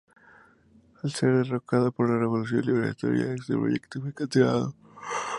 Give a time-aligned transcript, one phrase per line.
[1.03, 4.73] Al ser derrocado por la Revolución Libertadora, este proyecto fue cancelado.